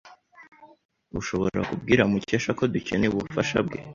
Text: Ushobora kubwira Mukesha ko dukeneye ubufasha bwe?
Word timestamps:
Ushobora 1.19 1.59
kubwira 1.69 2.01
Mukesha 2.11 2.51
ko 2.57 2.63
dukeneye 2.73 3.11
ubufasha 3.13 3.57
bwe? 3.65 3.79